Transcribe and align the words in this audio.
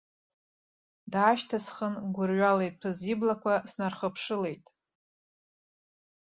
Даашьҭысхын 1.11 1.93
гәырҩала 2.15 2.63
иҭәыз 2.69 2.99
иблақәа 3.11 3.53
снархыԥшылеит. 3.69 4.65